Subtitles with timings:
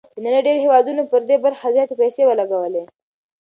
[0.13, 2.83] د نړۍ ډېرو هېوادونو پر دې برخه زياتې پيسې ولګولې.